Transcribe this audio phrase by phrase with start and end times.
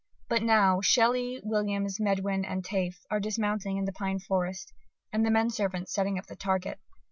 [0.29, 4.73] But now Shelley, Williams, Medwin, and Taafe are dismounting in the pine forest,
[5.13, 6.79] and the men servants setting up the target.